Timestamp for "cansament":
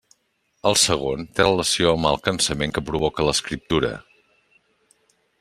2.29-2.73